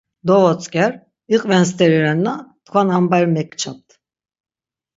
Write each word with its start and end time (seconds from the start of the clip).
Dovotzk̆er, 0.27 0.91
iqven 1.35 1.63
steri 1.71 1.99
renna 2.05 2.35
tkvan 2.65 2.87
ambari 2.97 3.27
mekçapt. 3.35 3.87